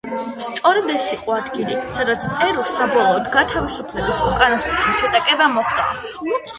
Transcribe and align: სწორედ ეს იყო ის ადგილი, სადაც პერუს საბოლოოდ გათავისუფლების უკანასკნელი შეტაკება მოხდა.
სწორედ 0.43 0.87
ეს 0.93 1.03
იყო 1.15 1.35
ის 1.35 1.41
ადგილი, 1.43 1.77
სადაც 1.99 2.27
პერუს 2.39 2.73
საბოლოოდ 2.81 3.31
გათავისუფლების 3.39 4.27
უკანასკნელი 4.33 5.01
შეტაკება 5.05 5.55
მოხდა. 5.57 5.91